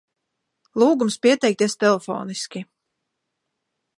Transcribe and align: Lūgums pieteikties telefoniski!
Lūgums 0.83 1.17
pieteikties 1.25 1.77
telefoniski! 1.85 2.65